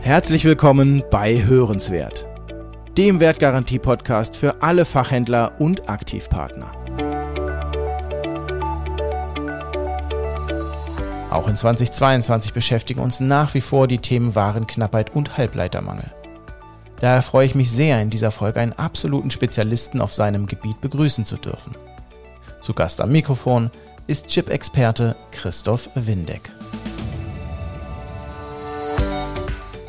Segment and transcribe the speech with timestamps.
[0.00, 2.26] Herzlich willkommen bei Hörenswert,
[2.96, 6.72] dem Wertgarantie-Podcast für alle Fachhändler und Aktivpartner.
[11.30, 16.10] Auch in 2022 beschäftigen uns nach wie vor die Themen Warenknappheit und Halbleitermangel.
[17.00, 21.26] Daher freue ich mich sehr, in dieser Folge einen absoluten Spezialisten auf seinem Gebiet begrüßen
[21.26, 21.74] zu dürfen.
[22.62, 23.70] Zu Gast am Mikrofon
[24.06, 26.50] ist Chip-Experte Christoph Windeck.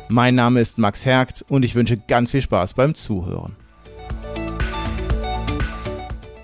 [0.08, 3.54] Mein Name ist Max Hergt und ich wünsche ganz viel Spaß beim Zuhören.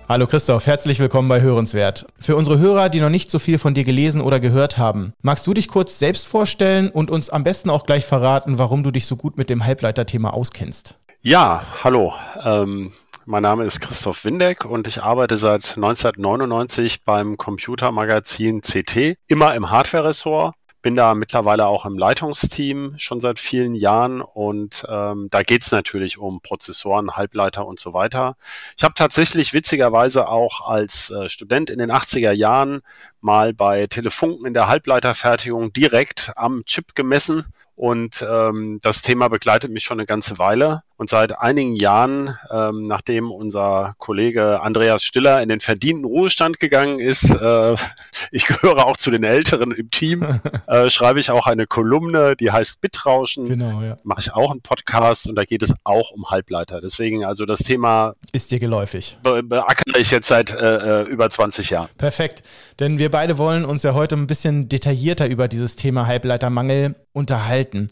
[0.06, 2.06] Hallo Christoph, herzlich willkommen bei Hörenswert.
[2.20, 5.46] Für unsere Hörer, die noch nicht so viel von dir gelesen oder gehört haben, magst
[5.46, 9.06] du dich kurz selbst vorstellen und uns am besten auch gleich verraten, warum du dich
[9.06, 10.96] so gut mit dem Halbleiterthema auskennst?
[11.22, 12.12] Ja, hallo.
[12.44, 12.92] Ähm,
[13.26, 19.70] mein Name ist Christoph Windeck und ich arbeite seit 1999 beim Computermagazin CT, immer im
[19.70, 25.72] Hardware-Ressort bin da mittlerweile auch im Leitungsteam schon seit vielen Jahren und ähm, da geht's
[25.72, 28.36] natürlich um Prozessoren, Halbleiter und so weiter.
[28.76, 32.82] Ich habe tatsächlich witzigerweise auch als äh, Student in den 80er Jahren
[33.24, 39.72] mal bei Telefunken in der Halbleiterfertigung direkt am Chip gemessen und ähm, das Thema begleitet
[39.72, 40.82] mich schon eine ganze Weile.
[40.96, 47.00] Und seit einigen Jahren, ähm, nachdem unser Kollege Andreas Stiller in den verdienten Ruhestand gegangen
[47.00, 47.74] ist, äh,
[48.30, 50.24] ich gehöre auch zu den Älteren im Team,
[50.68, 53.48] äh, schreibe ich auch eine Kolumne, die heißt Bitrauschen.
[53.48, 53.96] Genau, ja.
[54.04, 56.80] Mache ich auch einen Podcast und da geht es auch um Halbleiter.
[56.80, 59.18] Deswegen also das Thema ist dir geläufig.
[59.24, 61.88] Be beackere ich jetzt seit äh, äh über 20 Jahren.
[61.98, 62.44] Perfekt,
[62.78, 67.86] denn wir beide wollen uns ja heute ein bisschen detaillierter über dieses Thema Halbleitermangel unterhalten.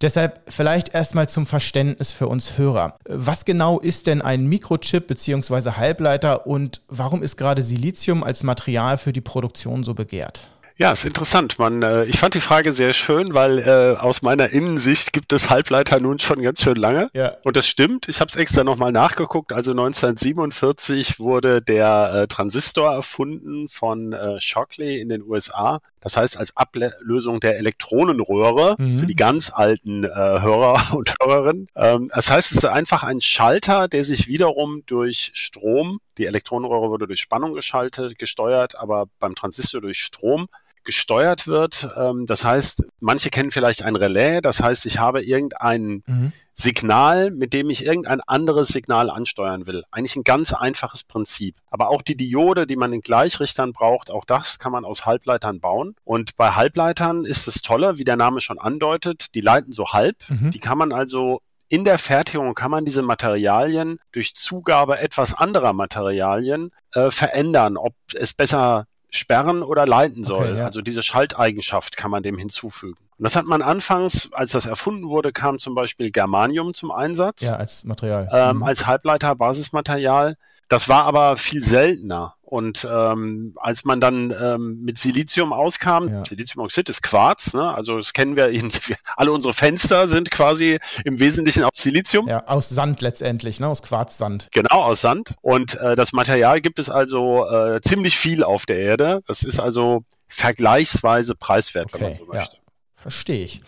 [0.00, 2.96] Deshalb vielleicht erstmal zum Verständnis für uns Hörer.
[3.08, 5.72] Was genau ist denn ein Mikrochip bzw.
[5.72, 10.48] Halbleiter und warum ist gerade Silizium als Material für die Produktion so begehrt?
[10.80, 11.58] Ja, ist interessant.
[11.58, 15.50] Man, äh, ich fand die Frage sehr schön, weil äh, aus meiner Innensicht gibt es
[15.50, 17.10] Halbleiter nun schon ganz schön lange.
[17.14, 17.36] Ja.
[17.42, 18.08] Und das stimmt.
[18.08, 19.52] Ich habe es extra nochmal nachgeguckt.
[19.52, 25.80] Also 1947 wurde der äh, Transistor erfunden von äh, Shockley in den USA.
[25.98, 28.98] Das heißt, als Ablösung der Elektronenröhre mhm.
[28.98, 31.66] für die ganz alten äh, Hörer und Hörerinnen.
[31.74, 36.88] Ähm, das heißt, es ist einfach ein Schalter, der sich wiederum durch Strom, die Elektronenröhre
[36.88, 40.46] wurde durch Spannung geschaltet, gesteuert, aber beim Transistor durch Strom
[40.84, 41.88] gesteuert wird.
[41.96, 44.40] Ähm, das heißt, manche kennen vielleicht ein Relais.
[44.40, 46.32] Das heißt, ich habe irgendein mhm.
[46.54, 49.84] Signal, mit dem ich irgendein anderes Signal ansteuern will.
[49.90, 51.56] Eigentlich ein ganz einfaches Prinzip.
[51.70, 55.60] Aber auch die Diode, die man in Gleichrichtern braucht, auch das kann man aus Halbleitern
[55.60, 55.94] bauen.
[56.04, 60.16] Und bei Halbleitern ist es tolle, wie der Name schon andeutet, die leiten so halb.
[60.28, 60.50] Mhm.
[60.50, 65.74] Die kann man also in der Fertigung kann man diese Materialien durch Zugabe etwas anderer
[65.74, 70.50] Materialien äh, verändern, ob es besser sperren oder leiten soll.
[70.50, 70.66] Okay, ja.
[70.66, 72.96] Also diese Schalteigenschaft kann man dem hinzufügen.
[73.18, 77.42] Und das hat man anfangs, als das erfunden wurde, kam zum Beispiel Germanium zum Einsatz.
[77.42, 78.28] Ja, als Material.
[78.32, 78.62] Ähm, mhm.
[78.62, 80.36] Als Halbleiter-Basismaterial.
[80.68, 82.34] Das war aber viel seltener.
[82.48, 86.24] Und ähm, als man dann ähm, mit Silizium auskam, ja.
[86.24, 87.74] Siliziumoxid ist Quarz, ne?
[87.74, 88.50] also das kennen wir,
[89.16, 92.26] alle unsere Fenster sind quasi im Wesentlichen aus Silizium.
[92.26, 93.68] Ja, aus Sand letztendlich, ne?
[93.68, 94.48] aus Quarzsand.
[94.50, 95.34] Genau, aus Sand.
[95.42, 99.20] Und äh, das Material gibt es also äh, ziemlich viel auf der Erde.
[99.26, 102.56] Das ist also vergleichsweise preiswert, okay, wenn man so möchte.
[102.56, 102.62] Ja.
[102.96, 103.60] Verstehe ich.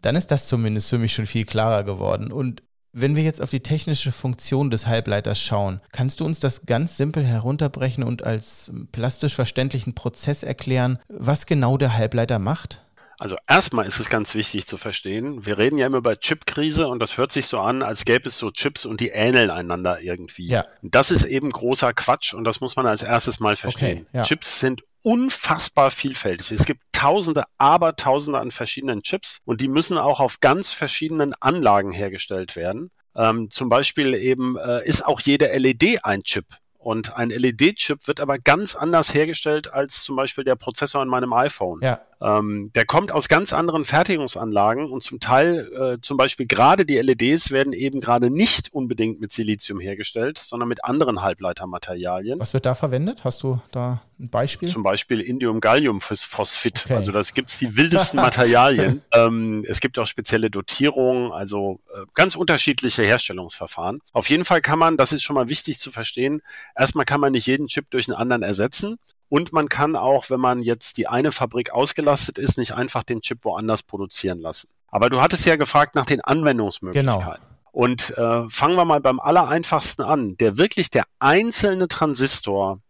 [0.00, 2.30] Dann ist das zumindest für mich schon viel klarer geworden.
[2.30, 2.62] Und
[3.00, 6.96] wenn wir jetzt auf die technische Funktion des Halbleiters schauen, kannst du uns das ganz
[6.96, 12.82] simpel herunterbrechen und als plastisch verständlichen Prozess erklären, was genau der Halbleiter macht?
[13.20, 17.00] Also erstmal ist es ganz wichtig zu verstehen, wir reden ja immer über Chipkrise und
[17.00, 20.46] das hört sich so an, als gäbe es so Chips und die ähneln einander irgendwie.
[20.46, 20.66] Ja.
[20.82, 24.06] Das ist eben großer Quatsch und das muss man als erstes mal verstehen.
[24.08, 24.22] Okay, ja.
[24.22, 26.52] Chips sind unfassbar vielfältig.
[26.52, 31.32] Es gibt Tausende, aber Tausende an verschiedenen Chips und die müssen auch auf ganz verschiedenen
[31.34, 32.90] Anlagen hergestellt werden.
[33.14, 36.46] Ähm, zum Beispiel eben äh, ist auch jede LED ein Chip.
[36.76, 41.32] Und ein LED-Chip wird aber ganz anders hergestellt als zum Beispiel der Prozessor in meinem
[41.32, 41.80] iPhone.
[41.82, 42.00] Ja.
[42.20, 46.96] Ähm, der kommt aus ganz anderen Fertigungsanlagen und zum Teil, äh, zum Beispiel gerade die
[46.96, 52.40] LEDs werden eben gerade nicht unbedingt mit Silizium hergestellt, sondern mit anderen Halbleitermaterialien.
[52.40, 53.22] Was wird da verwendet?
[53.24, 54.68] Hast du da ein Beispiel?
[54.68, 56.86] Zum Beispiel Indium-Gallium-Phosphid.
[56.86, 56.94] Okay.
[56.94, 59.02] Also das gibt's die wildesten Materialien.
[59.12, 64.00] ähm, es gibt auch spezielle Dotierungen, also äh, ganz unterschiedliche Herstellungsverfahren.
[64.12, 66.42] Auf jeden Fall kann man, das ist schon mal wichtig zu verstehen,
[66.76, 68.98] erstmal kann man nicht jeden Chip durch einen anderen ersetzen.
[69.28, 73.20] Und man kann auch, wenn man jetzt die eine Fabrik ausgelastet ist, nicht einfach den
[73.20, 74.68] Chip woanders produzieren lassen.
[74.88, 77.20] Aber du hattest ja gefragt nach den Anwendungsmöglichkeiten.
[77.20, 77.36] Genau.
[77.70, 80.36] Und äh, fangen wir mal beim allereinfachsten an.
[80.38, 82.80] Der wirklich der einzelne Transistor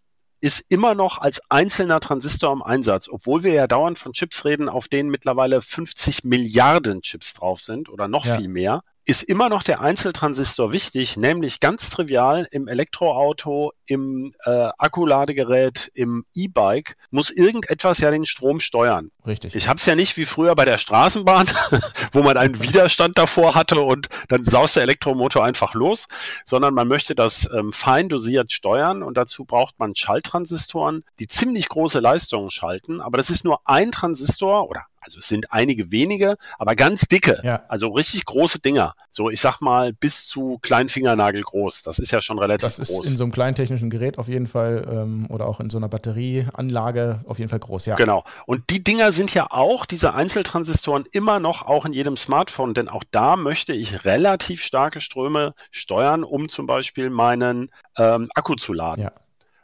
[0.40, 4.68] ist immer noch als einzelner Transistor im Einsatz, obwohl wir ja dauernd von Chips reden,
[4.68, 8.36] auf denen mittlerweile 50 Milliarden Chips drauf sind oder noch ja.
[8.36, 14.68] viel mehr ist immer noch der Einzeltransistor wichtig, nämlich ganz trivial im Elektroauto, im äh,
[14.76, 19.10] Akkuladegerät, im E-Bike muss irgendetwas ja den Strom steuern.
[19.26, 19.56] Richtig.
[19.56, 21.48] Ich habe es ja nicht wie früher bei der Straßenbahn,
[22.12, 26.06] wo man einen Widerstand davor hatte und dann saust der Elektromotor einfach los,
[26.44, 31.70] sondern man möchte das ähm, fein dosiert steuern und dazu braucht man Schalttransistoren, die ziemlich
[31.70, 36.36] große Leistungen schalten, aber das ist nur ein Transistor oder also es sind einige wenige,
[36.58, 37.40] aber ganz dicke.
[37.42, 37.62] Ja.
[37.68, 38.94] Also richtig große Dinger.
[39.08, 41.82] So, ich sag mal, bis zu Kleinfingernagel groß.
[41.82, 42.76] Das ist ja schon relativ groß.
[42.76, 45.70] Das ist in so einem kleinen technischen Gerät auf jeden Fall ähm, oder auch in
[45.70, 47.96] so einer Batterieanlage auf jeden Fall groß, ja.
[47.96, 48.22] Genau.
[48.44, 52.88] Und die Dinger sind ja auch, diese Einzeltransistoren, immer noch auch in jedem Smartphone, denn
[52.88, 58.74] auch da möchte ich relativ starke Ströme steuern, um zum Beispiel meinen ähm, Akku zu
[58.74, 59.04] laden.
[59.04, 59.12] Ja.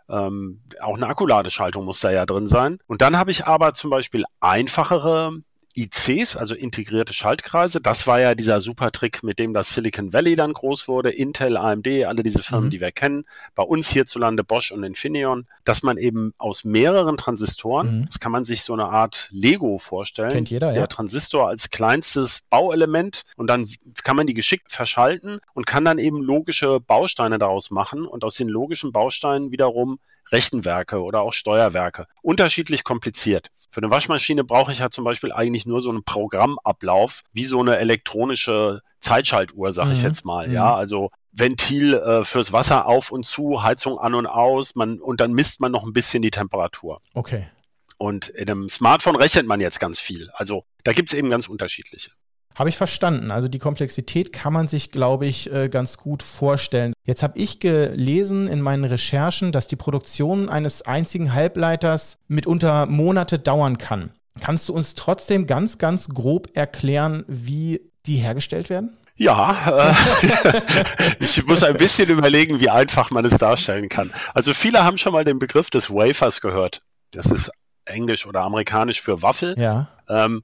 [0.09, 2.79] Ähm, auch eine Akkuladeschaltung muss da ja drin sein.
[2.87, 5.39] Und dann habe ich aber zum Beispiel einfachere
[5.77, 7.81] ICs, also integrierte Schaltkreise.
[7.81, 11.11] Das war ja dieser super Trick, mit dem das Silicon Valley dann groß wurde.
[11.11, 12.71] Intel, AMD, alle diese Firmen, mhm.
[12.71, 13.25] die wir kennen.
[13.55, 18.07] Bei uns hierzulande Bosch und Infineon, dass man eben aus mehreren Transistoren, mhm.
[18.07, 20.31] das kann man sich so eine Art Lego vorstellen.
[20.31, 20.75] Kennt jeder, ja.
[20.75, 23.69] Der Transistor als kleinstes Bauelement und dann
[24.03, 28.35] kann man die geschickt verschalten und kann dann eben logische Bausteine daraus machen und aus
[28.35, 29.99] den logischen Bausteinen wiederum
[30.33, 32.07] Rechenwerke oder auch Steuerwerke.
[32.23, 33.49] Unterschiedlich kompliziert.
[33.71, 37.61] Für eine Waschmaschine brauche ich ja zum Beispiel eigentlich nur so einen Programmablauf, wie so
[37.61, 40.07] eine elektronische Zeitschaltuhr, sage ich mhm.
[40.07, 40.51] jetzt mal.
[40.51, 40.75] Ja, mhm.
[40.75, 45.33] also Ventil äh, fürs Wasser auf und zu, Heizung an und aus, man, und dann
[45.33, 47.01] misst man noch ein bisschen die Temperatur.
[47.13, 47.49] Okay.
[47.99, 50.31] Und in einem Smartphone rechnet man jetzt ganz viel.
[50.35, 52.11] Also da gibt es eben ganz unterschiedliche.
[52.55, 53.31] Habe ich verstanden.
[53.31, 56.93] Also die Komplexität kann man sich, glaube ich, äh, ganz gut vorstellen.
[57.05, 63.39] Jetzt habe ich gelesen in meinen Recherchen, dass die Produktion eines einzigen Halbleiters mitunter Monate
[63.39, 64.13] dauern kann.
[64.41, 68.97] Kannst du uns trotzdem ganz, ganz grob erklären, wie die hergestellt werden?
[69.17, 70.61] Ja, äh,
[71.21, 74.13] ich muss ein bisschen überlegen, wie einfach man es darstellen kann.
[74.33, 76.83] Also viele haben schon mal den Begriff des Wafers gehört.
[77.13, 77.51] Das ist
[77.85, 79.55] Englisch oder Amerikanisch für Waffel.
[79.57, 79.89] Ja.
[80.09, 80.43] Ähm,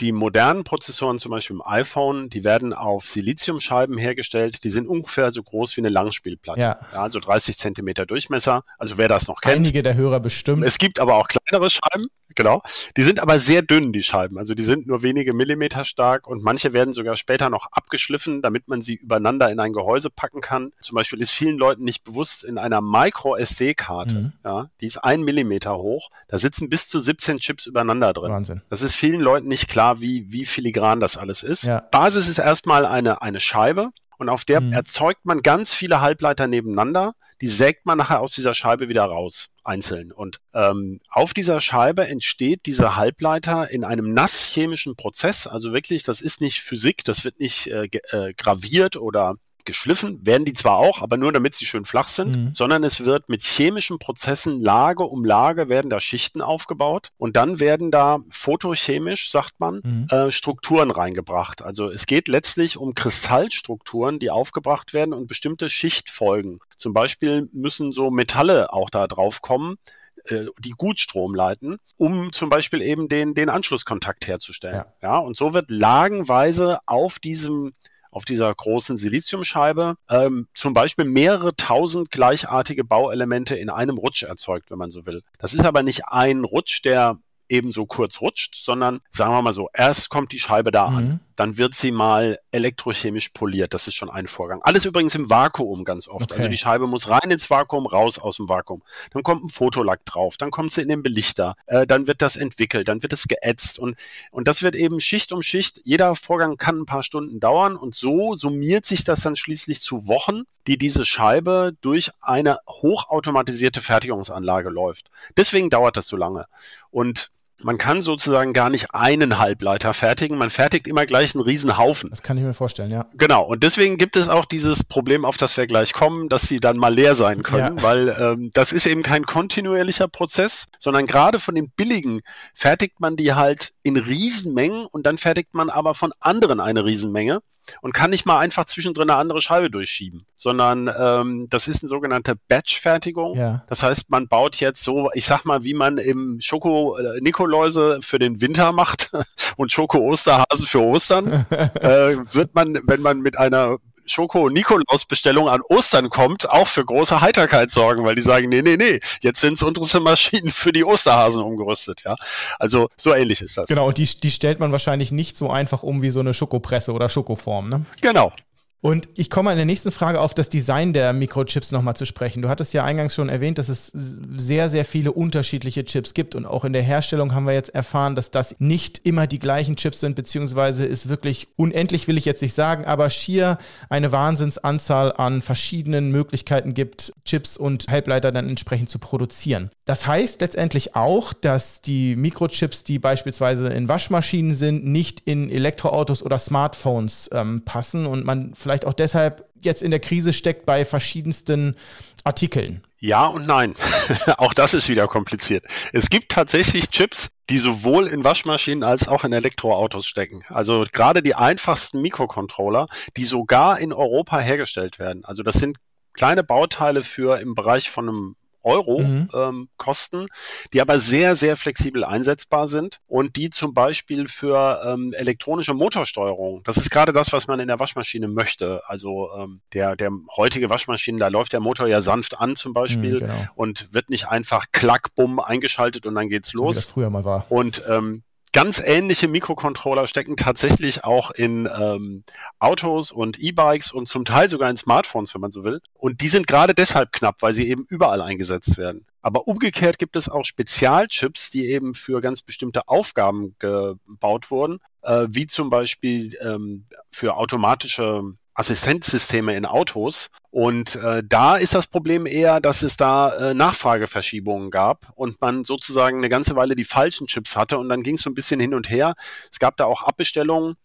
[0.00, 4.64] die modernen Prozessoren, zum Beispiel im iPhone, die werden auf Siliziumscheiben hergestellt.
[4.64, 6.60] Die sind ungefähr so groß wie eine Langspielplatte.
[6.60, 6.80] Ja.
[6.92, 8.64] ja also 30 Zentimeter Durchmesser.
[8.78, 9.56] Also wer das noch kennt.
[9.56, 10.64] Einige der Hörer bestimmt.
[10.64, 12.08] Es gibt aber auch kleinere Scheiben.
[12.34, 12.62] Genau.
[12.96, 14.38] Die sind aber sehr dünn, die Scheiben.
[14.38, 18.68] Also die sind nur wenige Millimeter stark und manche werden sogar später noch abgeschliffen, damit
[18.68, 20.72] man sie übereinander in ein Gehäuse packen kann.
[20.80, 24.32] Zum Beispiel ist vielen Leuten nicht bewusst, in einer Micro-SD-Karte, mhm.
[24.44, 28.30] ja, die ist ein Millimeter hoch, da sitzen bis zu 17 Chips übereinander drin.
[28.30, 28.62] Wahnsinn.
[28.70, 31.64] Das ist vielen Leuten nicht klar, wie, wie filigran das alles ist.
[31.64, 31.80] Ja.
[31.80, 33.90] Basis ist erstmal eine, eine Scheibe
[34.20, 34.74] und auf der mhm.
[34.74, 37.14] erzeugt man ganz viele Halbleiter nebeneinander.
[37.40, 40.12] Die sägt man nachher aus dieser Scheibe wieder raus, einzeln.
[40.12, 45.46] Und ähm, auf dieser Scheibe entsteht dieser Halbleiter in einem nasschemischen Prozess.
[45.46, 50.44] Also wirklich, das ist nicht Physik, das wird nicht äh, äh, graviert oder geschliffen, werden
[50.44, 52.54] die zwar auch, aber nur damit sie schön flach sind, mhm.
[52.54, 57.60] sondern es wird mit chemischen Prozessen Lage um Lage werden da Schichten aufgebaut und dann
[57.60, 60.06] werden da photochemisch, sagt man, mhm.
[60.10, 61.62] äh, Strukturen reingebracht.
[61.62, 66.60] Also es geht letztlich um Kristallstrukturen, die aufgebracht werden und bestimmte Schichtfolgen.
[66.76, 69.76] Zum Beispiel müssen so Metalle auch da drauf kommen,
[70.24, 74.76] äh, die gut Strom leiten, um zum Beispiel eben den, den Anschlusskontakt herzustellen.
[74.76, 74.92] Ja.
[75.02, 77.72] ja, und so wird lagenweise auf diesem
[78.10, 84.70] auf dieser großen Siliziumscheibe ähm, zum Beispiel mehrere tausend gleichartige Bauelemente in einem Rutsch erzeugt,
[84.70, 85.22] wenn man so will.
[85.38, 89.68] Das ist aber nicht ein Rutsch, der ebenso kurz rutscht, sondern sagen wir mal so,
[89.74, 90.96] erst kommt die Scheibe da mhm.
[90.96, 93.72] an, dann wird sie mal elektrochemisch poliert.
[93.72, 94.60] Das ist schon ein Vorgang.
[94.60, 96.24] Alles übrigens im Vakuum ganz oft.
[96.24, 96.34] Also okay.
[96.34, 98.82] Also die Scheibe muss rein ins Vakuum, raus aus dem Vakuum.
[99.12, 102.36] Dann kommt ein Fotolack drauf, dann kommt sie in den Belichter, äh, dann wird das
[102.36, 103.96] entwickelt, dann wird es geätzt und,
[104.30, 105.80] und das wird eben Schicht um Schicht.
[105.82, 110.08] Jeder Vorgang kann ein paar Stunden dauern und so summiert sich das dann schließlich zu
[110.08, 115.10] Wochen, die diese Scheibe durch eine hochautomatisierte Fertigungsanlage läuft.
[115.38, 116.44] Deswegen dauert das so lange.
[116.90, 117.30] Und
[117.62, 122.10] man kann sozusagen gar nicht einen Halbleiter fertigen, man fertigt immer gleich einen Riesenhaufen.
[122.10, 123.06] Das kann ich mir vorstellen, ja.
[123.14, 126.60] Genau, und deswegen gibt es auch dieses Problem, auf das wir gleich kommen, dass sie
[126.60, 127.82] dann mal leer sein können, ja.
[127.82, 132.20] weil ähm, das ist eben kein kontinuierlicher Prozess, sondern gerade von den billigen
[132.54, 137.40] fertigt man die halt in Riesenmengen und dann fertigt man aber von anderen eine Riesenmenge
[137.80, 141.88] und kann nicht mal einfach zwischendrin eine andere Scheibe durchschieben, sondern ähm, das ist eine
[141.88, 143.36] sogenannte Batch-Fertigung.
[143.36, 143.64] Ja.
[143.68, 148.00] Das heißt, man baut jetzt so, ich sag mal, wie man im Schoko äh, Nikoläuse
[148.02, 149.10] für den Winter macht
[149.56, 156.10] und Schoko Osterhasen für Ostern, äh, wird man, wenn man mit einer Schoko-Nikolaus-Bestellung an Ostern
[156.10, 159.62] kommt, auch für große Heiterkeit sorgen, weil die sagen, nee, nee, nee, jetzt sind es
[159.62, 162.16] unsere Maschinen für die Osterhasen umgerüstet, ja.
[162.58, 163.68] Also so ähnlich ist das.
[163.68, 166.92] Genau, und die, die stellt man wahrscheinlich nicht so einfach um wie so eine Schokopresse
[166.92, 167.84] oder Schokoform, ne?
[168.00, 168.32] Genau,
[168.82, 172.40] und ich komme in der nächsten Frage auf das Design der Mikrochips nochmal zu sprechen.
[172.40, 176.34] Du hattest ja eingangs schon erwähnt, dass es sehr, sehr viele unterschiedliche Chips gibt.
[176.34, 179.76] Und auch in der Herstellung haben wir jetzt erfahren, dass das nicht immer die gleichen
[179.76, 183.58] Chips sind, beziehungsweise ist wirklich unendlich, will ich jetzt nicht sagen, aber schier
[183.90, 189.68] eine Wahnsinnsanzahl an verschiedenen Möglichkeiten gibt, Chips und Halbleiter dann entsprechend zu produzieren.
[189.84, 196.22] Das heißt letztendlich auch, dass die Mikrochips, die beispielsweise in Waschmaschinen sind, nicht in Elektroautos
[196.22, 200.64] oder Smartphones ähm, passen und man vielleicht vielleicht auch deshalb jetzt in der Krise steckt
[200.64, 201.74] bei verschiedensten
[202.22, 202.86] Artikeln.
[203.00, 203.74] Ja und nein.
[204.36, 205.64] auch das ist wieder kompliziert.
[205.92, 210.44] Es gibt tatsächlich Chips, die sowohl in Waschmaschinen als auch in Elektroautos stecken.
[210.48, 212.86] Also gerade die einfachsten Mikrocontroller,
[213.16, 215.24] die sogar in Europa hergestellt werden.
[215.24, 215.78] Also das sind
[216.12, 219.28] kleine Bauteile für im Bereich von einem Euro mhm.
[219.34, 220.26] ähm, kosten,
[220.72, 226.62] die aber sehr, sehr flexibel einsetzbar sind und die zum Beispiel für ähm, elektronische Motorsteuerung,
[226.64, 228.82] das ist gerade das, was man in der Waschmaschine möchte.
[228.86, 233.14] Also ähm, der, der heutige Waschmaschine, da läuft der Motor ja sanft an zum Beispiel
[233.14, 233.34] mhm, genau.
[233.54, 236.76] und wird nicht einfach klack, bumm eingeschaltet und dann geht's los.
[236.76, 237.46] Wie das früher mal war.
[237.48, 242.24] Und ähm, ganz ähnliche Mikrocontroller stecken tatsächlich auch in ähm,
[242.58, 245.80] Autos und E-Bikes und zum Teil sogar in Smartphones, wenn man so will.
[245.94, 249.06] Und die sind gerade deshalb knapp, weil sie eben überall eingesetzt werden.
[249.22, 255.26] Aber umgekehrt gibt es auch Spezialchips, die eben für ganz bestimmte Aufgaben gebaut wurden, äh,
[255.30, 258.22] wie zum Beispiel ähm, für automatische
[258.60, 260.30] Assistenzsysteme in Autos.
[260.50, 265.64] Und äh, da ist das Problem eher, dass es da äh, Nachfrageverschiebungen gab und man
[265.64, 268.60] sozusagen eine ganze Weile die falschen Chips hatte und dann ging es so ein bisschen
[268.60, 269.14] hin und her.
[269.50, 270.76] Es gab da auch Abbestellungen.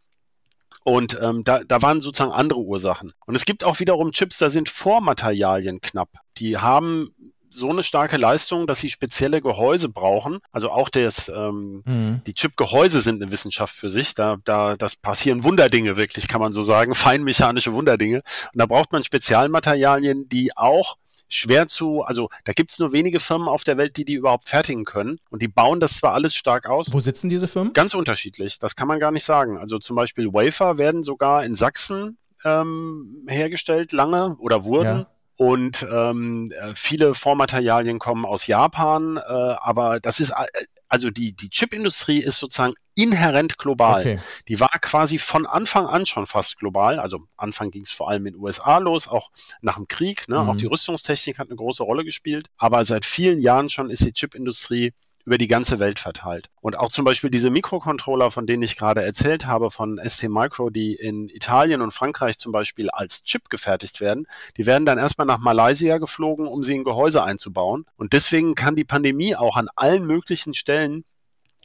[0.88, 3.14] Und ähm, da, da waren sozusagen andere Ursachen.
[3.26, 6.10] Und es gibt auch wiederum Chips, da sind Vormaterialien knapp.
[6.38, 10.40] Die haben so eine starke Leistung, dass sie spezielle Gehäuse brauchen.
[10.52, 12.22] Also auch das, ähm, mhm.
[12.26, 14.16] die Chip-Gehäuse sind eine Wissenschaft für sich.
[14.16, 18.18] Da, da, das passieren Wunderdinge wirklich, kann man so sagen, feinmechanische Wunderdinge.
[18.54, 20.98] Und da braucht man Spezialmaterialien, die auch
[21.28, 24.86] schwer zu, also da gibt's nur wenige Firmen auf der Welt, die die überhaupt fertigen
[24.86, 25.20] können.
[25.30, 26.92] Und die bauen das zwar alles stark aus.
[26.92, 27.74] Wo sitzen diese Firmen?
[27.74, 28.60] Ganz unterschiedlich.
[28.60, 29.58] Das kann man gar nicht sagen.
[29.58, 35.00] Also zum Beispiel Wafer werden sogar in Sachsen ähm, hergestellt lange oder wurden.
[35.00, 35.08] Ja.
[35.38, 40.46] Und ähm, äh, viele Vormaterialien kommen aus Japan, äh, aber das ist äh,
[40.88, 44.00] also die die Chipindustrie ist sozusagen inhärent global.
[44.00, 44.20] Okay.
[44.48, 47.00] Die war quasi von Anfang an schon fast global.
[47.00, 50.30] Also Anfang ging es vor allem in den USA los, auch nach dem Krieg.
[50.30, 50.42] Ne?
[50.42, 50.50] Mhm.
[50.50, 52.48] Auch die Rüstungstechnik hat eine große Rolle gespielt.
[52.58, 54.94] Aber seit vielen Jahren schon ist die Chipindustrie
[55.26, 56.50] über die ganze Welt verteilt.
[56.62, 60.70] Und auch zum Beispiel diese Mikrocontroller, von denen ich gerade erzählt habe, von ST Micro,
[60.70, 64.28] die in Italien und Frankreich zum Beispiel als Chip gefertigt werden,
[64.58, 67.86] die werden dann erstmal nach Malaysia geflogen, um sie in Gehäuse einzubauen.
[67.98, 71.06] Und deswegen kann die Pandemie auch an allen möglichen Stellen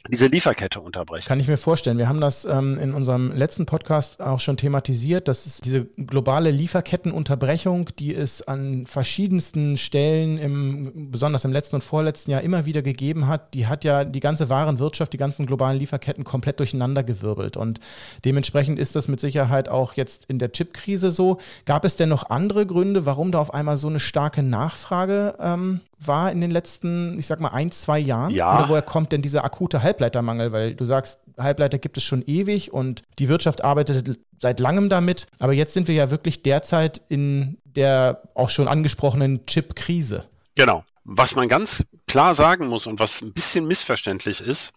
[0.09, 1.27] diese Lieferkette unterbrechen.
[1.27, 1.97] Kann ich mir vorstellen.
[1.97, 6.49] Wir haben das ähm, in unserem letzten Podcast auch schon thematisiert, dass es diese globale
[6.49, 12.81] Lieferkettenunterbrechung, die es an verschiedensten Stellen, im, besonders im letzten und vorletzten Jahr immer wieder
[12.81, 17.55] gegeben hat, die hat ja die ganze Warenwirtschaft, die ganzen globalen Lieferketten komplett durcheinandergewirbelt.
[17.55, 17.79] Und
[18.25, 21.37] dementsprechend ist das mit Sicherheit auch jetzt in der Chipkrise so.
[21.65, 25.81] Gab es denn noch andere Gründe, warum da auf einmal so eine starke Nachfrage ähm,
[26.03, 28.31] war in den letzten, ich sag mal, ein, zwei Jahren?
[28.31, 28.57] Ja.
[28.57, 30.51] Oder woher kommt denn dieser akute Halbleitermangel?
[30.51, 35.27] Weil du sagst, Halbleiter gibt es schon ewig und die Wirtschaft arbeitet seit langem damit.
[35.39, 40.25] Aber jetzt sind wir ja wirklich derzeit in der auch schon angesprochenen Chip-Krise.
[40.55, 40.83] Genau.
[41.03, 44.71] Was man ganz klar sagen muss und was ein bisschen missverständlich ist,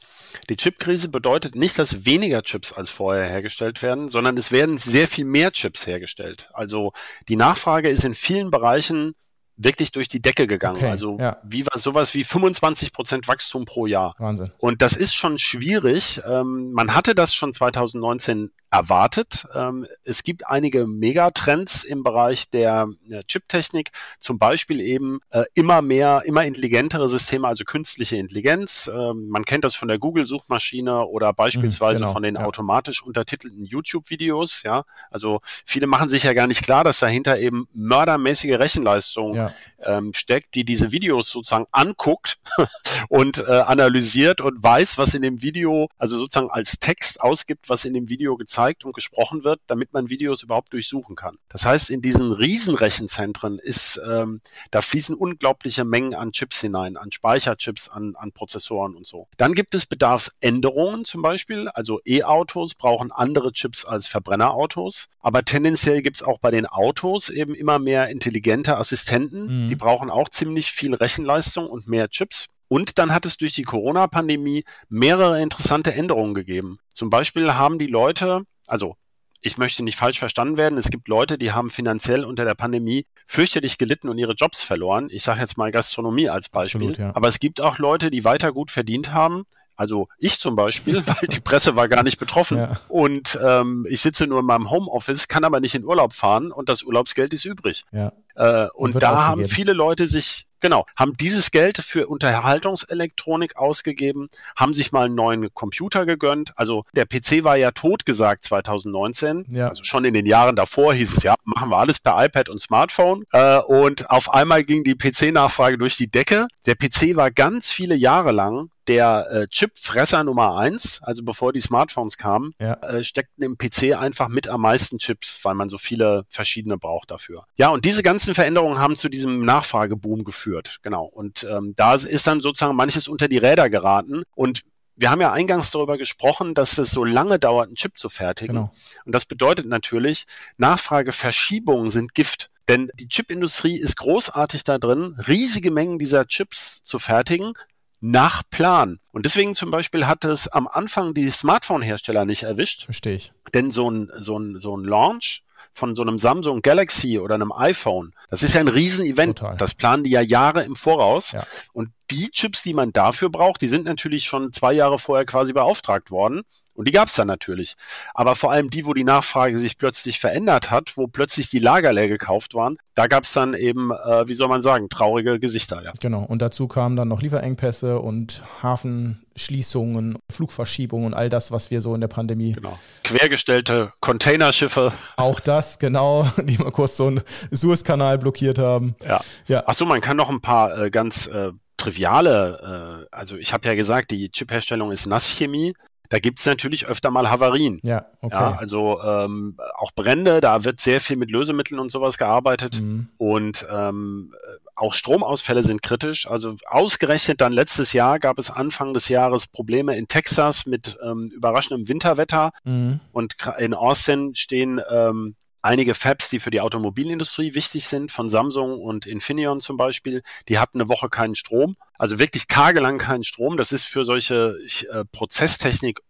[0.49, 5.07] die Chipkrise bedeutet nicht, dass weniger Chips als vorher hergestellt werden, sondern es werden sehr
[5.07, 6.49] viel mehr Chips hergestellt.
[6.54, 6.93] Also
[7.28, 9.14] die Nachfrage ist in vielen Bereichen
[9.56, 10.76] wirklich durch die Decke gegangen.
[10.76, 11.38] Okay, also ja.
[11.44, 14.14] wie war sowas wie 25 Prozent Wachstum pro Jahr.
[14.18, 14.52] Wahnsinn.
[14.58, 16.20] Und das ist schon schwierig.
[16.26, 19.47] Ähm, man hatte das schon 2019 erwartet.
[19.54, 22.88] Ähm, es gibt einige Megatrends im Bereich der
[23.28, 28.90] Chiptechnik, zum Beispiel eben äh, immer mehr, immer intelligentere Systeme, also künstliche Intelligenz.
[28.93, 32.45] Ähm, man kennt das von der Google-Suchmaschine oder beispielsweise mhm, genau, von den ja.
[32.45, 34.64] automatisch untertitelten YouTube-Videos.
[34.64, 39.52] Ja, also viele machen sich ja gar nicht klar, dass dahinter eben mördermäßige Rechenleistung ja.
[39.85, 42.38] ähm, steckt, die diese Videos sozusagen anguckt
[43.09, 47.85] und äh, analysiert und weiß, was in dem Video, also sozusagen als Text ausgibt, was
[47.85, 51.37] in dem Video gezeigt gezeigt und gesprochen wird, damit man Videos überhaupt durchsuchen kann.
[51.49, 54.40] Das heißt, in diesen Riesenrechenzentren ist, ähm,
[54.71, 59.28] da fließen unglaubliche Mengen an Chips hinein, an Speicherchips, an, an Prozessoren und so.
[59.37, 61.68] Dann gibt es Bedarfsänderungen zum Beispiel.
[61.68, 65.09] Also E-Autos brauchen andere Chips als Verbrennerautos.
[65.21, 69.64] Aber tendenziell gibt es auch bei den Autos eben immer mehr intelligente Assistenten.
[69.64, 69.68] Mhm.
[69.68, 72.49] Die brauchen auch ziemlich viel Rechenleistung und mehr Chips.
[72.68, 76.78] Und dann hat es durch die Corona-Pandemie mehrere interessante Änderungen gegeben.
[76.92, 78.97] Zum Beispiel haben die Leute, also
[79.40, 83.04] ich möchte nicht falsch verstanden werden, es gibt Leute, die haben finanziell unter der Pandemie
[83.26, 85.09] fürchterlich gelitten und ihre Jobs verloren.
[85.11, 86.90] Ich sage jetzt mal Gastronomie als Beispiel.
[86.90, 87.14] Absolut, ja.
[87.14, 89.44] Aber es gibt auch Leute, die weiter gut verdient haben,
[89.76, 92.59] also ich zum Beispiel, weil die Presse war gar nicht betroffen.
[92.59, 92.80] Ja.
[92.88, 96.68] Und ähm, ich sitze nur in meinem Homeoffice, kann aber nicht in Urlaub fahren und
[96.68, 97.85] das Urlaubsgeld ist übrig.
[97.92, 98.12] Ja.
[98.37, 99.18] Äh, und, und da ausgegeben.
[99.18, 105.14] haben viele Leute sich, genau, haben dieses Geld für Unterhaltungselektronik ausgegeben, haben sich mal einen
[105.14, 106.54] neuen Computer gegönnt.
[106.56, 109.44] Also der PC war ja tot gesagt 2019.
[109.50, 109.68] Ja.
[109.68, 112.60] Also schon in den Jahren davor hieß es ja, machen wir alles per iPad und
[112.60, 113.24] Smartphone.
[113.32, 116.48] Äh, und auf einmal ging die PC-Nachfrage durch die Decke.
[116.66, 121.60] Der PC war ganz viele Jahre lang der äh, Chipfresser Nummer eins, also bevor die
[121.60, 122.74] Smartphones kamen, ja.
[122.74, 127.10] äh, steckten im PC einfach mit am meisten Chips, weil man so viele verschiedene braucht
[127.10, 127.44] dafür.
[127.56, 130.78] Ja, und diese ganzen Veränderungen haben zu diesem Nachfrageboom geführt.
[130.82, 131.04] Genau.
[131.04, 134.24] Und ähm, da ist dann sozusagen manches unter die Räder geraten.
[134.34, 134.62] Und
[134.96, 138.56] wir haben ja eingangs darüber gesprochen, dass es so lange dauert, einen Chip zu fertigen.
[138.56, 138.72] Genau.
[139.04, 142.50] Und das bedeutet natürlich, Nachfrageverschiebungen sind Gift.
[142.68, 147.52] Denn die Chipindustrie ist großartig da drin, riesige Mengen dieser Chips zu fertigen,
[148.00, 149.00] nach Plan.
[149.12, 152.84] Und deswegen zum Beispiel hat es am Anfang die Smartphone-Hersteller nicht erwischt.
[152.84, 153.32] Verstehe ich.
[153.54, 157.50] Denn so ein, so ein, so ein Launch von so einem Samsung Galaxy oder einem
[157.50, 159.38] iPhone, das ist ja ein Riesenevent.
[159.38, 159.56] Total.
[159.56, 161.32] Das planen die ja Jahre im Voraus.
[161.32, 161.46] Ja.
[161.72, 165.52] Und die Chips, die man dafür braucht, die sind natürlich schon zwei Jahre vorher quasi
[165.52, 166.42] beauftragt worden.
[166.75, 167.76] Und die gab es dann natürlich.
[168.14, 171.92] Aber vor allem die, wo die Nachfrage sich plötzlich verändert hat, wo plötzlich die Lager
[171.92, 175.82] leer gekauft waren, da gab es dann eben, äh, wie soll man sagen, traurige Gesichter.
[175.84, 175.92] Ja.
[176.00, 176.25] Genau.
[176.25, 181.94] Und dazu kamen dann noch Lieferengpässe und Hafenschließungen, Flugverschiebungen und all das, was wir so
[181.94, 182.54] in der Pandemie.
[182.54, 182.76] Genau.
[183.04, 184.92] Quergestellte Containerschiffe.
[185.16, 187.20] Auch das, genau, die mal kurz so einen
[187.52, 188.96] Suezkanal blockiert haben.
[189.06, 189.20] Ja.
[189.46, 189.66] ja.
[189.68, 193.75] Achso, man kann noch ein paar äh, ganz äh, triviale, äh, also ich habe ja
[193.75, 195.75] gesagt, die Chipherstellung ist Nasschemie.
[196.11, 197.81] Da gibt es natürlich öfter mal Havarien.
[197.83, 198.37] Ja, okay.
[198.37, 202.81] Ja, also ähm, auch Brände, da wird sehr viel mit Lösemitteln und sowas gearbeitet.
[202.81, 203.09] Mhm.
[203.16, 204.35] Und ähm,
[204.77, 206.29] auch Stromausfälle sind kritisch.
[206.29, 211.31] Also ausgerechnet dann letztes Jahr gab es Anfang des Jahres Probleme in Texas mit ähm,
[211.35, 212.53] überraschendem Winterwetter.
[212.64, 213.01] Mhm.
[213.12, 218.81] Und in Austin stehen ähm, einige Fabs, die für die Automobilindustrie wichtig sind, von Samsung
[218.81, 223.57] und Infineon zum Beispiel, die hatten eine Woche keinen Strom, also wirklich tagelang keinen Strom.
[223.57, 224.59] Das ist für solche
[224.92, 226.00] äh, Prozesstechnik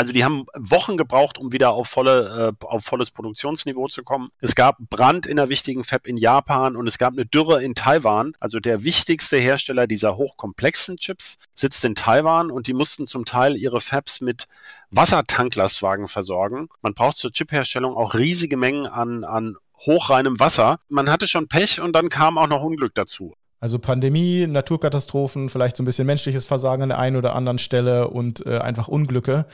[0.00, 4.30] also die haben Wochen gebraucht, um wieder auf, volle, äh, auf volles Produktionsniveau zu kommen.
[4.40, 7.74] Es gab Brand in einer wichtigen Fab in Japan und es gab eine Dürre in
[7.74, 8.32] Taiwan.
[8.40, 13.58] Also der wichtigste Hersteller dieser hochkomplexen Chips sitzt in Taiwan und die mussten zum Teil
[13.58, 14.48] ihre Fabs mit
[14.88, 16.70] Wassertanklastwagen versorgen.
[16.80, 20.78] Man braucht zur Chipherstellung auch riesige Mengen an, an hochreinem Wasser.
[20.88, 23.34] Man hatte schon Pech und dann kam auch noch Unglück dazu.
[23.62, 28.08] Also Pandemie, Naturkatastrophen, vielleicht so ein bisschen menschliches Versagen an der einen oder anderen Stelle
[28.08, 29.44] und äh, einfach Unglücke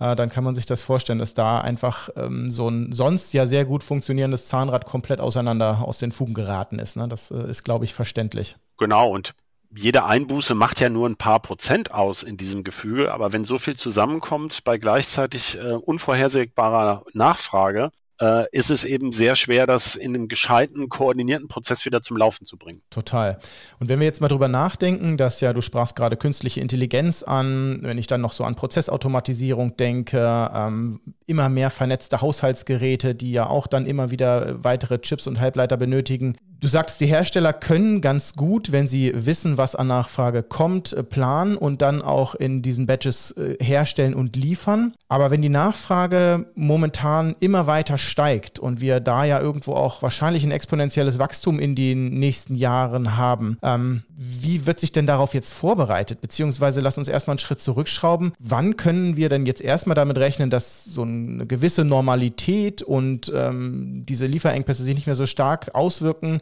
[0.00, 3.46] äh, dann kann man sich das vorstellen, dass da einfach ähm, so ein sonst ja
[3.46, 6.96] sehr gut funktionierendes Zahnrad komplett auseinander aus den Fugen geraten ist.
[6.96, 7.06] Ne?
[7.06, 8.56] Das äh, ist, glaube ich, verständlich.
[8.78, 9.34] Genau, und
[9.72, 13.58] jede Einbuße macht ja nur ein paar Prozent aus in diesem Gefüge, aber wenn so
[13.58, 20.14] viel zusammenkommt bei gleichzeitig äh, unvorhersehbarer Nachfrage, äh, ist es eben sehr schwer, das in
[20.14, 22.82] einem gescheiten, koordinierten Prozess wieder zum Laufen zu bringen.
[22.90, 23.38] Total.
[23.78, 27.80] Und wenn wir jetzt mal drüber nachdenken, dass ja, du sprachst gerade künstliche Intelligenz an,
[27.82, 33.46] wenn ich dann noch so an Prozessautomatisierung denke, ähm, immer mehr vernetzte Haushaltsgeräte, die ja
[33.46, 36.36] auch dann immer wieder weitere Chips und Halbleiter benötigen.
[36.60, 41.02] Du sagst, die Hersteller können ganz gut, wenn sie wissen, was an Nachfrage kommt, äh,
[41.02, 44.92] planen und dann auch in diesen Batches äh, herstellen und liefern.
[45.08, 50.44] Aber wenn die Nachfrage momentan immer weiter steigt und wir da ja irgendwo auch wahrscheinlich
[50.44, 55.50] ein exponentielles Wachstum in den nächsten Jahren haben, ähm, wie wird sich denn darauf jetzt
[55.50, 56.20] vorbereitet?
[56.20, 58.34] Beziehungsweise lass uns erstmal einen Schritt zurückschrauben.
[58.38, 64.04] Wann können wir denn jetzt erstmal damit rechnen, dass so eine gewisse Normalität und ähm,
[64.06, 66.38] diese Lieferengpässe sich nicht mehr so stark auswirken?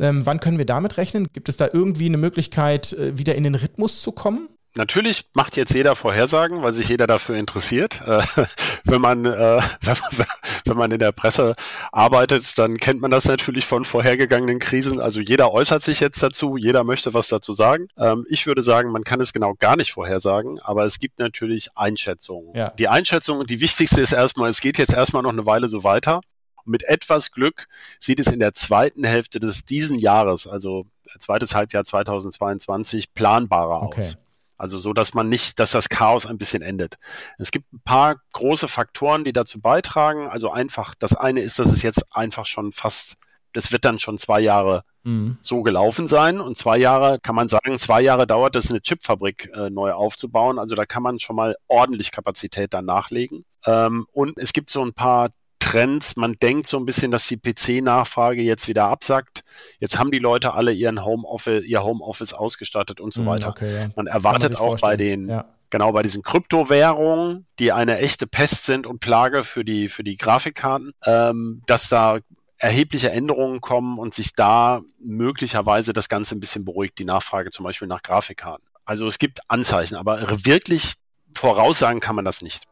[0.00, 1.28] Ähm, wann können wir damit rechnen?
[1.32, 4.48] Gibt es da irgendwie eine Möglichkeit, äh, wieder in den Rhythmus zu kommen?
[4.74, 8.00] Natürlich macht jetzt jeder Vorhersagen, weil sich jeder dafür interessiert.
[8.06, 8.22] Äh,
[8.84, 10.26] wenn man äh, wenn,
[10.64, 11.54] wenn man in der Presse
[11.92, 15.00] arbeitet, dann kennt man das natürlich von vorhergegangenen Krisen.
[15.00, 17.88] Also jeder äußert sich jetzt dazu, jeder möchte was dazu sagen.
[17.96, 21.76] Ähm, ich würde sagen, man kann es genau gar nicht vorhersagen, aber es gibt natürlich
[21.76, 22.54] Einschätzungen.
[22.54, 22.70] Ja.
[22.70, 26.20] Die Einschätzung, die wichtigste ist erstmal, es geht jetzt erstmal noch eine Weile so weiter.
[26.64, 27.66] Und mit etwas Glück
[27.98, 30.86] sieht es in der zweiten Hälfte des diesen Jahres, also
[31.18, 34.00] zweites Halbjahr 2022, planbarer okay.
[34.00, 34.16] aus.
[34.60, 36.98] Also so, dass man nicht, dass das Chaos ein bisschen endet.
[37.38, 40.28] Es gibt ein paar große Faktoren, die dazu beitragen.
[40.28, 43.14] Also einfach, das eine ist, dass es jetzt einfach schon fast,
[43.54, 45.38] das wird dann schon zwei Jahre mhm.
[45.40, 46.42] so gelaufen sein.
[46.42, 50.58] Und zwei Jahre, kann man sagen, zwei Jahre dauert es, eine Chipfabrik äh, neu aufzubauen.
[50.58, 53.46] Also da kann man schon mal ordentlich Kapazität dann nachlegen.
[53.64, 55.30] Ähm, und es gibt so ein paar
[55.70, 56.16] Trends.
[56.16, 59.44] Man denkt so ein bisschen, dass die PC-Nachfrage jetzt wieder absackt.
[59.78, 63.48] Jetzt haben die Leute alle ihren Homeoffice, ihr Homeoffice ausgestattet und so hm, weiter.
[63.48, 63.86] Okay, ja.
[63.96, 64.90] Man erwartet man auch vorstellen.
[64.90, 65.44] bei den, ja.
[65.70, 70.16] genau bei diesen Kryptowährungen, die eine echte Pest sind und Plage für die, für die
[70.16, 72.18] Grafikkarten, ähm, dass da
[72.58, 77.64] erhebliche Änderungen kommen und sich da möglicherweise das Ganze ein bisschen beruhigt, die Nachfrage zum
[77.64, 78.66] Beispiel nach Grafikkarten.
[78.84, 80.94] Also es gibt Anzeichen, aber wirklich
[81.34, 82.64] voraussagen kann man das nicht.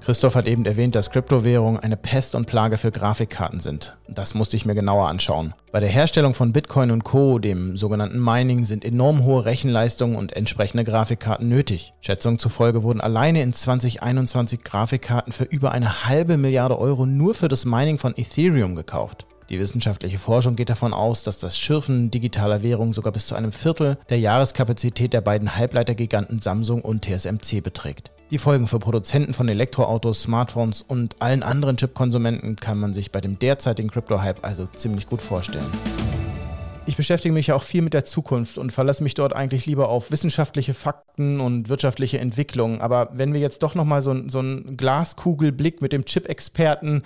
[0.00, 3.96] Christoph hat eben erwähnt, dass Kryptowährungen eine Pest und Plage für Grafikkarten sind.
[4.08, 5.54] Das musste ich mir genauer anschauen.
[5.72, 10.34] Bei der Herstellung von Bitcoin und Co., dem sogenannten Mining, sind enorm hohe Rechenleistungen und
[10.34, 11.92] entsprechende Grafikkarten nötig.
[12.00, 17.48] Schätzungen zufolge wurden alleine in 2021 Grafikkarten für über eine halbe Milliarde Euro nur für
[17.48, 19.26] das Mining von Ethereum gekauft.
[19.50, 23.50] Die wissenschaftliche Forschung geht davon aus, dass das Schürfen digitaler Währungen sogar bis zu einem
[23.50, 28.12] Viertel der Jahreskapazität der beiden Halbleitergiganten Samsung und TSMC beträgt.
[28.30, 33.20] Die Folgen für Produzenten von Elektroautos, Smartphones und allen anderen Chipkonsumenten kann man sich bei
[33.20, 35.66] dem derzeitigen Crypto-Hype also ziemlich gut vorstellen.
[36.86, 39.88] Ich beschäftige mich ja auch viel mit der Zukunft und verlasse mich dort eigentlich lieber
[39.88, 42.80] auf wissenschaftliche Fakten und wirtschaftliche Entwicklungen.
[42.80, 47.02] Aber wenn wir jetzt doch nochmal so, so einen Glaskugelblick mit dem Chip-Experten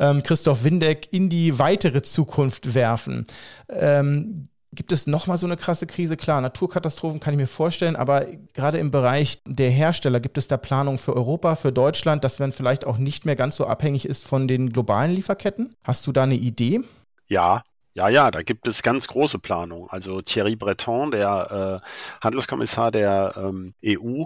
[0.00, 3.26] ähm, Christoph Windeck in die weitere Zukunft werfen,
[3.68, 6.16] ähm, Gibt es nochmal so eine krasse Krise?
[6.16, 10.56] Klar, Naturkatastrophen kann ich mir vorstellen, aber gerade im Bereich der Hersteller gibt es da
[10.56, 14.26] Planungen für Europa, für Deutschland, dass man vielleicht auch nicht mehr ganz so abhängig ist
[14.26, 15.76] von den globalen Lieferketten?
[15.82, 16.80] Hast du da eine Idee?
[17.28, 17.62] Ja,
[17.96, 19.88] ja, ja, da gibt es ganz große Planungen.
[19.88, 24.24] Also Thierry Breton, der äh, Handelskommissar der ähm, EU,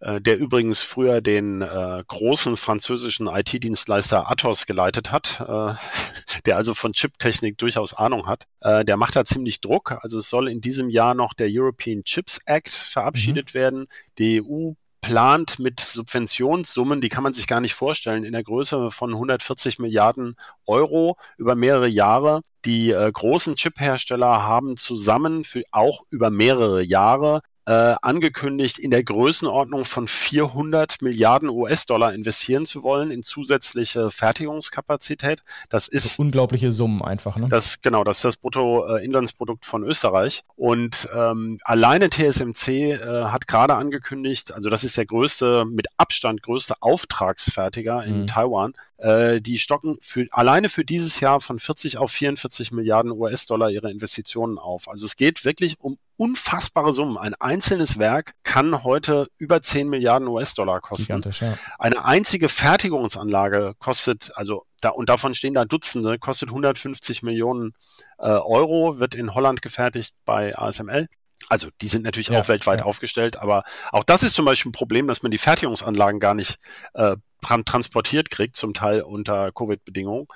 [0.00, 5.74] äh, der übrigens früher den äh, großen französischen IT-Dienstleister Atos geleitet hat, äh,
[6.46, 9.98] der also von Chiptechnik durchaus Ahnung hat, äh, der macht da ziemlich Druck.
[10.02, 13.58] Also es soll in diesem Jahr noch der European Chips Act verabschiedet mhm.
[13.58, 13.86] werden.
[14.18, 18.90] Die EU plant mit Subventionssummen, die kann man sich gar nicht vorstellen, in der Größe
[18.90, 22.42] von 140 Milliarden Euro über mehrere Jahre.
[22.64, 29.04] Die äh, großen Chip-Hersteller haben zusammen für auch über mehrere Jahre äh, angekündigt, in der
[29.04, 35.42] Größenordnung von 400 Milliarden US-Dollar investieren zu wollen in zusätzliche Fertigungskapazität.
[35.68, 37.36] Das ist das unglaubliche Summen einfach.
[37.36, 37.48] Ne?
[37.48, 40.42] Das genau, das ist das Bruttoinlandsprodukt von Österreich.
[40.56, 46.42] Und ähm, alleine TSMC äh, hat gerade angekündigt, also das ist der größte, mit Abstand
[46.42, 48.26] größte Auftragsfertiger in mhm.
[48.26, 53.68] Taiwan, äh, die stocken für, alleine für dieses Jahr von 40 auf 44 Milliarden US-Dollar
[53.70, 54.88] ihre Investitionen auf.
[54.88, 57.18] Also es geht wirklich um unfassbare Summen.
[57.18, 61.20] Ein einzelnes Werk kann heute über 10 Milliarden US-Dollar kosten.
[61.40, 61.54] Ja.
[61.80, 67.72] Eine einzige Fertigungsanlage kostet, also da, und davon stehen da Dutzende, kostet 150 Millionen
[68.18, 71.08] äh, Euro, wird in Holland gefertigt bei ASML.
[71.48, 72.84] Also die sind natürlich ja, auch weltweit ja.
[72.84, 76.56] aufgestellt, aber auch das ist zum Beispiel ein Problem, dass man die Fertigungsanlagen gar nicht
[76.94, 80.26] äh, transportiert kriegt, zum Teil unter Covid-Bedingungen.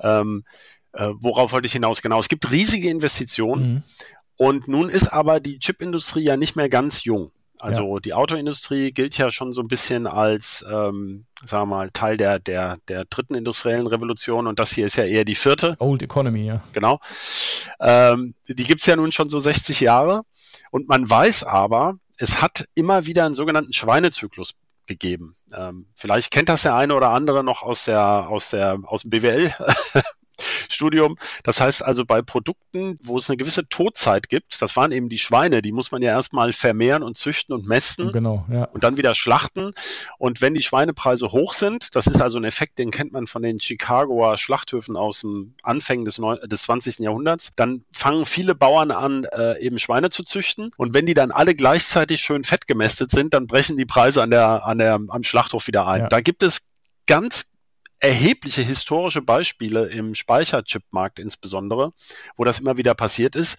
[0.00, 0.44] Ähm,
[0.92, 2.02] äh, worauf wollte ich hinaus?
[2.02, 3.82] Genau, es gibt riesige Investitionen mhm.
[4.36, 7.32] und nun ist aber die Chipindustrie ja nicht mehr ganz jung.
[7.60, 8.00] Also ja.
[8.00, 12.38] die Autoindustrie gilt ja schon so ein bisschen als, ähm, sagen wir mal, Teil der,
[12.38, 15.76] der, der dritten industriellen Revolution und das hier ist ja eher die vierte.
[15.78, 16.62] Old Economy, ja.
[16.72, 17.00] Genau.
[17.80, 20.24] Ähm, die gibt's ja nun schon so 60 Jahre
[20.72, 24.54] und man weiß aber, es hat immer wieder einen sogenannten Schweinezyklus
[24.86, 25.34] gegeben.
[25.52, 29.10] Ähm, vielleicht kennt das der eine oder andere noch aus der aus der aus dem
[29.10, 29.52] BWL
[30.68, 31.16] Studium.
[31.42, 35.18] Das heißt also bei Produkten, wo es eine gewisse Todzeit gibt, das waren eben die
[35.18, 38.64] Schweine, die muss man ja erstmal vermehren und züchten und mästen genau, ja.
[38.64, 39.72] und dann wieder schlachten.
[40.18, 43.42] Und wenn die Schweinepreise hoch sind, das ist also ein Effekt, den kennt man von
[43.42, 47.00] den Chicagoer Schlachthöfen aus dem Anfang des, des 20.
[47.00, 50.70] Jahrhunderts, dann fangen viele Bauern an, äh, eben Schweine zu züchten.
[50.76, 54.30] Und wenn die dann alle gleichzeitig schön fett gemästet sind, dann brechen die Preise an
[54.30, 56.02] der, an der, am Schlachthof wieder ein.
[56.02, 56.08] Ja.
[56.08, 56.66] Da gibt es
[57.06, 57.46] ganz
[58.04, 61.92] erhebliche historische Beispiele im Speicherchipmarkt insbesondere,
[62.36, 63.56] wo das immer wieder passiert ist.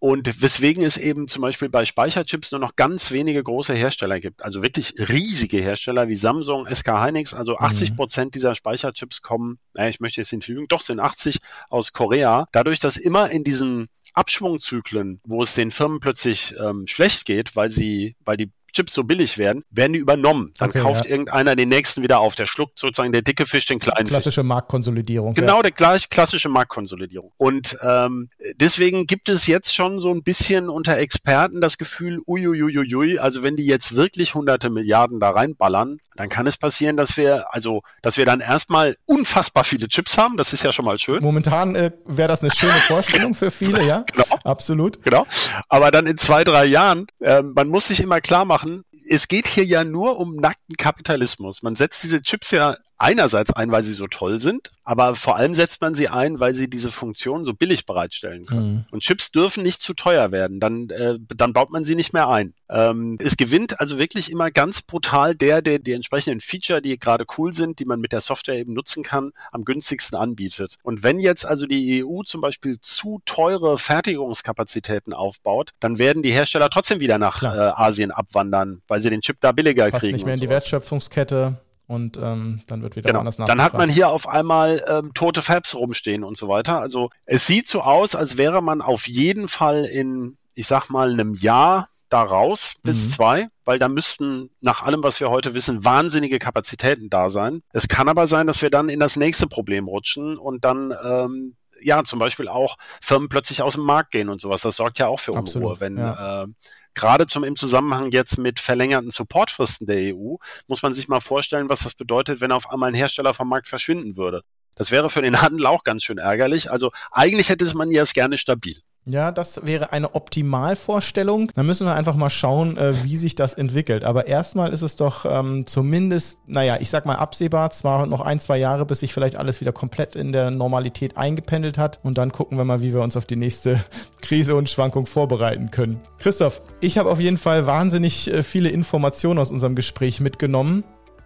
[0.00, 4.42] und weswegen es eben zum Beispiel bei Speicherchips nur noch ganz wenige große Hersteller gibt.
[4.42, 7.34] Also wirklich riesige Hersteller wie Samsung, SK Hynix.
[7.34, 7.96] Also 80 mhm.
[7.96, 11.38] Prozent dieser Speicherchips kommen, naja, ich möchte jetzt nicht lügen, doch sind 80
[11.70, 12.48] aus Korea.
[12.50, 17.70] Dadurch, dass immer in diesen Abschwungzyklen, wo es den Firmen plötzlich ähm, schlecht geht, weil
[17.70, 20.52] sie, weil die Chips so billig werden, werden die übernommen.
[20.58, 21.12] Dann okay, kauft ja.
[21.12, 22.34] irgendeiner den nächsten wieder auf.
[22.34, 24.48] Der schluckt sozusagen der dicke Fisch den kleinen Klassische Fisch.
[24.48, 25.34] Marktkonsolidierung.
[25.34, 25.62] Genau, ja.
[25.62, 27.32] der gleich klassische Marktkonsolidierung.
[27.36, 33.18] Und ähm, deswegen gibt es jetzt schon so ein bisschen unter Experten das Gefühl, uiuiuiui,
[33.18, 37.52] also wenn die jetzt wirklich hunderte Milliarden da reinballern, dann kann es passieren, dass wir,
[37.54, 40.36] also, dass wir dann erstmal unfassbar viele Chips haben.
[40.36, 41.22] Das ist ja schon mal schön.
[41.22, 44.04] Momentan äh, wäre das eine schöne Vorstellung für viele, ja.
[44.12, 44.38] Genau.
[44.44, 45.02] Absolut.
[45.02, 45.26] Genau.
[45.68, 48.61] Aber dann in zwei, drei Jahren, äh, man muss sich immer klar machen,
[49.08, 51.62] es geht hier ja nur um nackten Kapitalismus.
[51.62, 55.54] Man setzt diese Chips ja einerseits ein, weil sie so toll sind, aber vor allem
[55.54, 58.72] setzt man sie ein, weil sie diese Funktion so billig bereitstellen können.
[58.72, 58.84] Mhm.
[58.90, 62.28] Und Chips dürfen nicht zu teuer werden, dann, äh, dann baut man sie nicht mehr
[62.28, 62.54] ein.
[62.70, 67.24] Ähm, es gewinnt also wirklich immer ganz brutal der, der die entsprechenden Feature, die gerade
[67.36, 70.76] cool sind, die man mit der Software eben nutzen kann, am günstigsten anbietet.
[70.82, 76.32] Und wenn jetzt also die EU zum Beispiel zu teure Fertigungskapazitäten aufbaut, dann werden die
[76.32, 80.14] Hersteller trotzdem wieder nach äh, Asien abwandern, weil sie den Chip da billiger Passt kriegen.
[80.14, 81.58] nicht mehr in die Wertschöpfungskette
[81.92, 83.20] und ähm, dann wird wieder genau.
[83.20, 86.80] anders Dann hat man hier auf einmal ähm, tote Fabs rumstehen und so weiter.
[86.80, 91.10] Also es sieht so aus, als wäre man auf jeden Fall in, ich sag mal,
[91.10, 93.10] einem Jahr da raus bis mhm.
[93.10, 97.62] zwei, weil da müssten nach allem, was wir heute wissen, wahnsinnige Kapazitäten da sein.
[97.72, 101.56] Es kann aber sein, dass wir dann in das nächste Problem rutschen und dann ähm,
[101.82, 104.62] ja zum Beispiel auch Firmen plötzlich aus dem Markt gehen und sowas.
[104.62, 106.44] Das sorgt ja auch für Unruhe, Absolut, wenn ja.
[106.44, 106.46] äh,
[106.94, 111.68] gerade zum im Zusammenhang jetzt mit verlängerten Supportfristen der EU muss man sich mal vorstellen,
[111.68, 114.42] was das bedeutet, wenn auf einmal ein Hersteller vom Markt verschwinden würde.
[114.74, 116.70] Das wäre für den Handel auch ganz schön ärgerlich.
[116.70, 118.82] Also eigentlich hätte man ja es gerne stabil.
[119.04, 121.50] Ja, das wäre eine Optimalvorstellung.
[121.54, 124.04] Da müssen wir einfach mal schauen, äh, wie sich das entwickelt.
[124.04, 128.38] Aber erstmal ist es doch ähm, zumindest, naja, ich sag mal absehbar, zwar noch ein,
[128.38, 131.98] zwei Jahre, bis sich vielleicht alles wieder komplett in der Normalität eingependelt hat.
[132.04, 133.80] Und dann gucken wir mal, wie wir uns auf die nächste
[134.22, 135.98] Krise und Schwankung vorbereiten können.
[136.20, 140.84] Christoph, ich habe auf jeden Fall wahnsinnig äh, viele Informationen aus unserem Gespräch mitgenommen.